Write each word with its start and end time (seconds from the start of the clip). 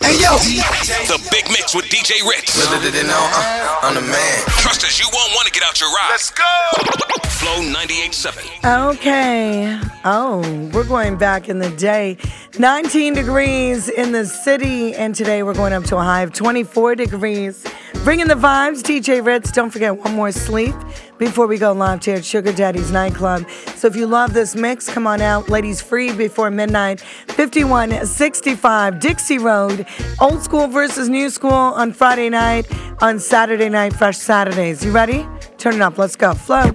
Hey 0.00 0.12
yo, 0.20 0.36
The 0.36 1.18
Big 1.30 1.46
Mix 1.48 1.74
with 1.74 1.86
DJ 1.86 2.22
Ritz. 2.28 2.56
little 2.58 2.80
did 2.80 2.92
they 2.94 3.02
know 3.02 3.28
uh, 3.32 3.78
I'm 3.82 3.94
the 3.94 4.00
man. 4.02 4.42
Trust 4.58 4.84
us, 4.84 4.98
you 5.00 5.06
won't 5.12 5.32
want 5.32 5.46
to 5.46 5.52
get 5.52 5.62
out 5.66 5.80
your 5.80 5.88
ride. 5.90 6.08
Let's 6.10 6.30
go. 6.30 6.44
Flow 7.28 7.60
98.7. 7.62 8.90
Okay. 8.94 9.80
Oh, 10.04 10.40
we're 10.72 10.84
going 10.86 11.16
back 11.16 11.48
in 11.48 11.58
the 11.58 11.70
day. 11.70 12.18
19 12.58 13.14
degrees 13.14 13.88
in 13.88 14.12
the 14.12 14.24
city, 14.26 14.94
and 14.94 15.14
today 15.14 15.42
we're 15.42 15.54
going 15.54 15.72
up 15.72 15.84
to 15.84 15.96
a 15.96 16.02
high 16.02 16.22
of 16.22 16.32
24 16.32 16.94
degrees. 16.94 17.64
Bringing 18.06 18.28
the 18.28 18.34
vibes, 18.34 18.82
DJ 18.82 19.20
Ritz. 19.20 19.50
Don't 19.50 19.68
forget 19.68 19.98
one 19.98 20.14
more 20.14 20.30
sleep 20.30 20.76
before 21.18 21.48
we 21.48 21.58
go 21.58 21.72
live 21.72 22.04
here 22.04 22.14
at 22.14 22.24
Sugar 22.24 22.52
Daddy's 22.52 22.92
nightclub. 22.92 23.44
So 23.74 23.88
if 23.88 23.96
you 23.96 24.06
love 24.06 24.32
this 24.32 24.54
mix, 24.54 24.88
come 24.88 25.08
on 25.08 25.20
out. 25.20 25.48
Ladies 25.48 25.82
free 25.82 26.12
before 26.12 26.48
midnight. 26.52 27.00
5165 27.00 29.00
Dixie 29.00 29.38
Road. 29.38 29.86
Old 30.20 30.40
school 30.40 30.68
versus 30.68 31.08
new 31.08 31.30
school 31.30 31.50
on 31.50 31.92
Friday 31.92 32.28
night. 32.28 32.68
On 33.02 33.18
Saturday 33.18 33.68
night, 33.68 33.92
Fresh 33.92 34.18
Saturdays. 34.18 34.84
You 34.84 34.92
ready? 34.92 35.26
Turn 35.58 35.74
it 35.74 35.82
up. 35.82 35.98
Let's 35.98 36.14
go. 36.14 36.32
Flow. 36.32 36.70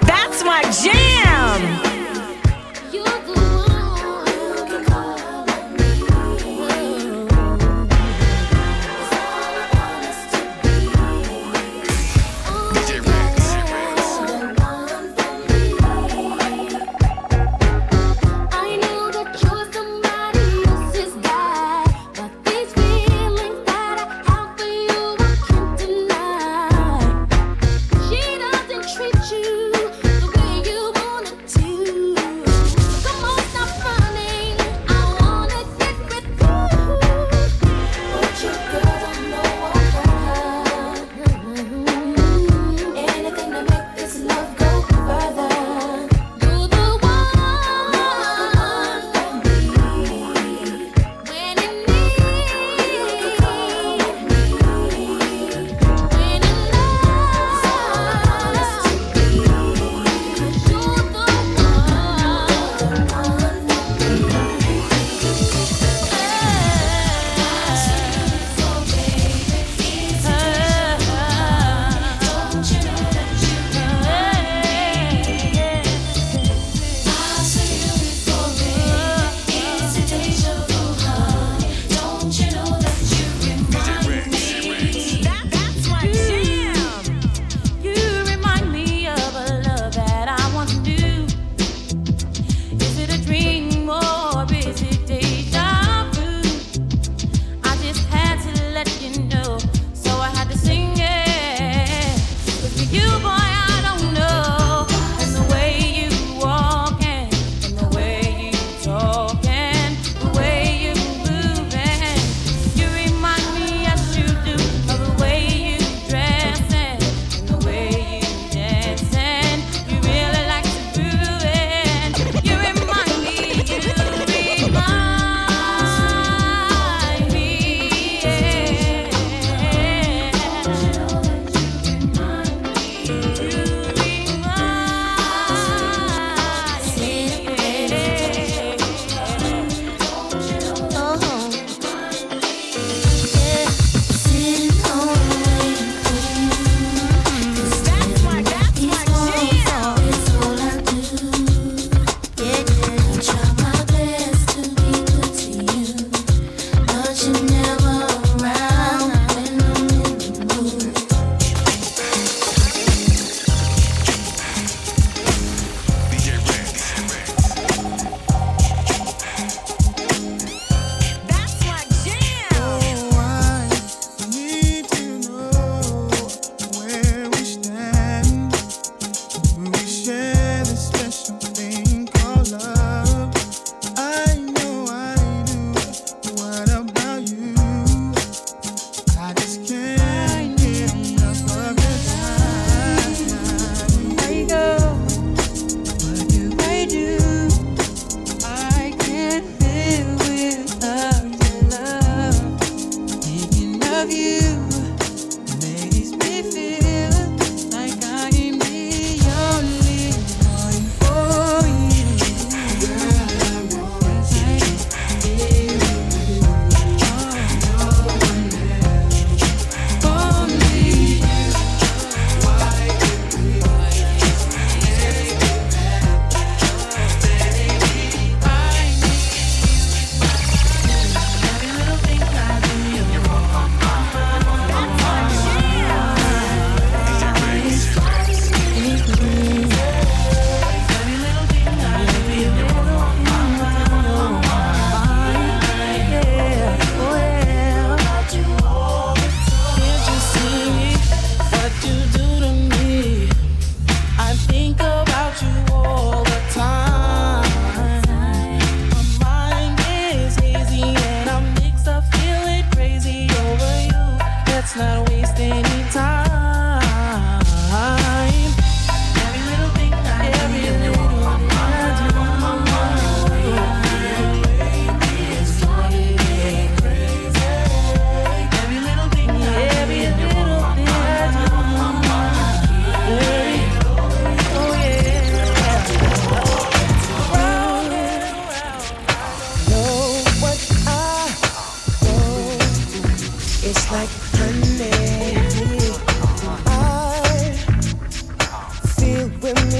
That's 0.00 0.42
my 0.44 0.62
jam. 0.82 1.85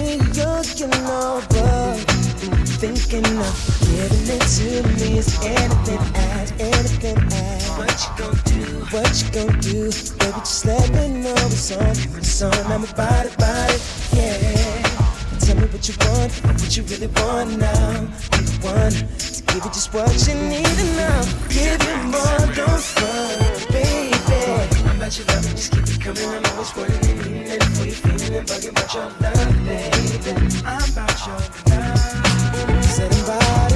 you're 0.08 0.88
gonna 0.88 1.42
but 1.48 1.96
thinking 2.78 3.26
of 3.26 3.56
giving 3.80 4.36
it 4.36 4.42
to 4.56 4.82
me 4.98 5.18
is 5.18 5.38
anything 5.42 6.04
as 6.14 6.52
anything 6.60 7.18
as. 7.32 7.68
What 7.76 7.90
you 8.02 8.10
gonna 8.18 8.42
do? 8.44 8.84
What 8.94 9.10
you 9.20 9.30
gonna 9.32 9.60
do? 9.60 9.82
Baby, 10.18 10.40
just 10.40 10.64
let 10.64 10.90
me 10.90 11.22
know 11.22 11.34
it's 11.46 11.72
on, 11.72 12.18
it's 12.18 12.42
on. 12.42 12.52
I'm 12.72 12.84
a 12.84 12.92
body, 12.94 13.30
body. 13.38 13.78
yeah. 14.12 14.82
Tell 15.40 15.56
me 15.56 15.66
what 15.66 15.88
you 15.88 15.94
want, 16.00 16.32
what 16.44 16.76
you 16.76 16.82
really 16.84 17.08
want 17.08 17.58
now. 17.58 18.00
Be 18.30 18.44
the 18.44 18.58
one 18.62 18.92
to 18.92 19.42
give 19.52 19.64
you 19.64 19.70
just 19.72 19.92
what 19.92 20.12
you 20.28 20.34
need 20.34 20.66
and 20.66 21.00
I'll 21.00 21.24
give 21.48 21.82
you 21.82 21.96
more. 22.12 22.54
Don't 22.54 22.80
front 22.80 23.45
about 25.06 25.18
your 25.18 25.26
love 25.28 25.54
just 25.54 25.72
keep 25.72 25.86
it 25.86 26.00
coming. 26.00 26.24
I'm 26.24 26.44
always 26.52 26.76
wanting 26.76 27.10
and 27.10 27.18
needing 27.18 27.46
it 27.46 27.62
for 27.62 27.84
you 27.84 27.92
feeling 27.92 28.34
and 28.34 28.48
bugging 28.48 28.70
about 28.70 28.94
your 28.94 29.04
love, 29.20 29.64
baby. 29.64 30.62
I'm 30.64 30.92
about 30.92 31.26
your 31.26 31.38
love. 31.68 32.84
Somebody. 32.84 33.75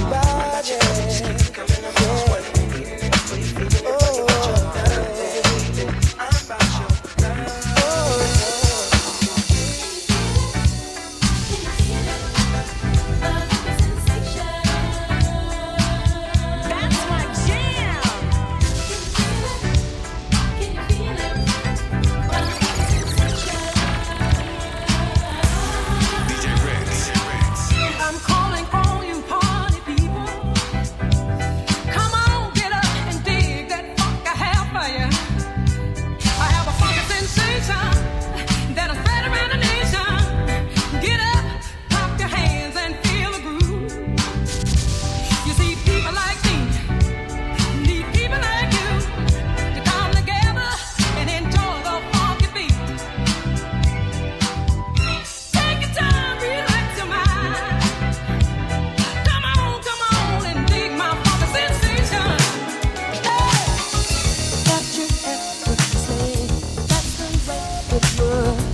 much. 68.01 68.70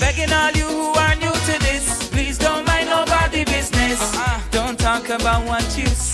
Begging 0.00 0.32
all 0.32 0.50
you 0.52 0.66
who 0.66 0.92
are 0.94 1.14
new 1.16 1.32
to 1.32 1.54
this, 1.60 2.08
please 2.08 2.38
don't 2.38 2.66
mind 2.66 2.88
nobody 2.88 3.44
business. 3.44 4.00
Uh-uh. 4.16 4.40
Don't 4.50 4.78
talk 4.78 5.08
about 5.10 5.46
what 5.46 5.62
you 5.78 5.86
say. 5.86 6.09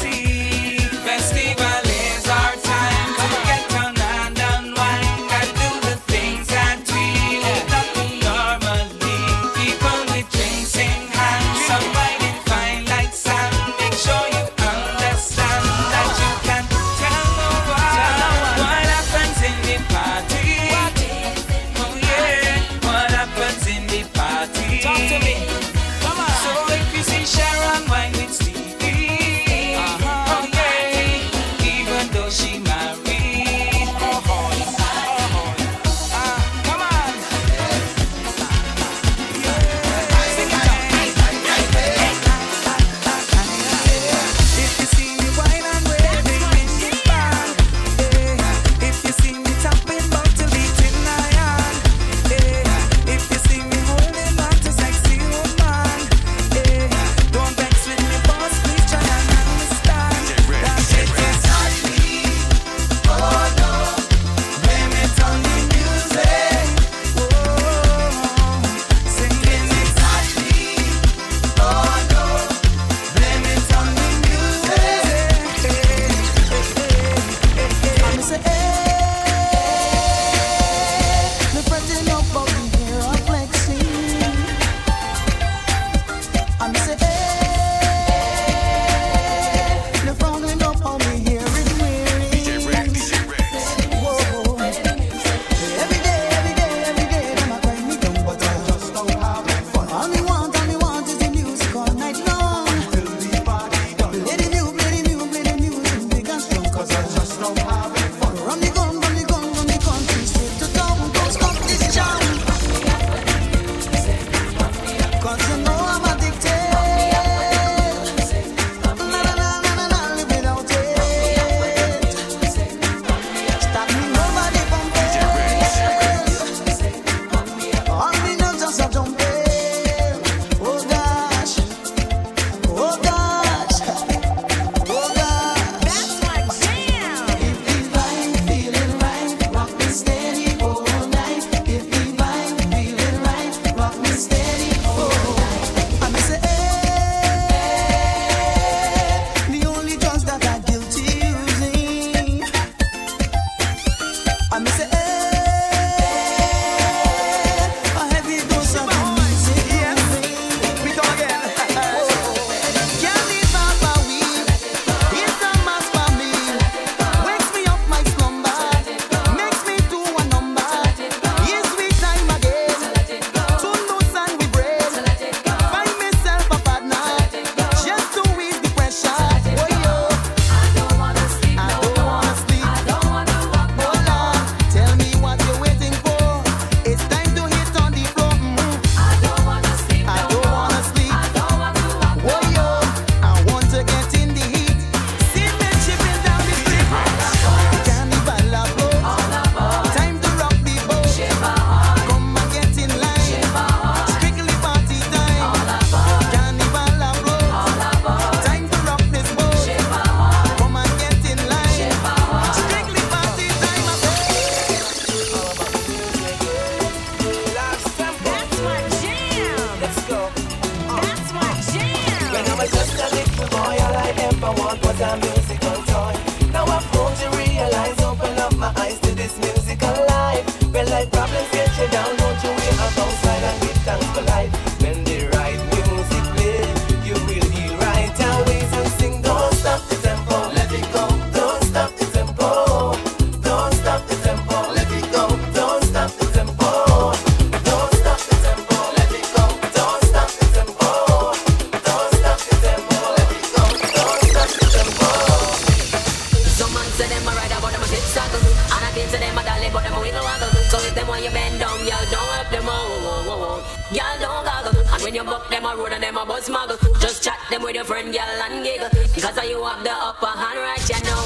you 265.17 265.25
buck 265.25 265.49
them 265.49 265.65
a 265.65 265.75
road 265.75 265.93
and 265.93 266.03
them 266.03 266.19
a 266.19 266.27
buzz 266.27 266.49
muggle. 266.51 266.77
Just 267.01 267.25
chat 267.25 267.39
them 267.49 267.63
with 267.63 267.75
your 267.75 267.85
friend, 267.85 268.13
girl, 268.13 268.43
and 268.45 268.63
giggle. 268.63 268.91
Cause 269.17 269.49
you 269.49 269.65
have 269.65 269.83
the 269.83 269.91
upper 269.91 270.27
hand 270.27 270.61
right, 270.61 270.89
you 270.93 271.01
know. 271.09 271.23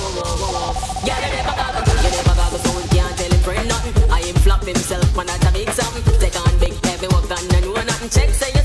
Girl, 1.02 1.22
you 1.26 1.30
never 1.34 1.54
got 1.58 1.74
a 1.74 1.82
you 1.98 2.10
never 2.14 2.34
got 2.38 2.54
a 2.54 2.58
phone, 2.62 2.86
can't 2.94 3.18
tell 3.18 3.28
your 3.28 3.42
friend 3.42 3.68
nothing. 3.68 4.10
I 4.10 4.22
him 4.22 4.36
flop 4.46 4.62
himself, 4.62 5.16
man, 5.16 5.26
that's 5.26 5.44
a 5.44 5.50
big 5.52 5.70
something. 5.70 6.04
Take 6.20 6.38
on 6.38 6.58
big 6.60 6.74
heavy 6.86 7.08
work 7.08 7.30
and 7.34 7.50
then 7.50 7.72
one 7.72 7.86
nothing. 7.86 8.10
Check, 8.10 8.30
say 8.30 8.59